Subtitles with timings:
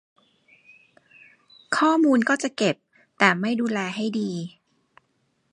[1.77, 2.75] ข้อมูลก็จะเก็บ
[3.17, 4.31] แต่ไม่ดูแลให้ดี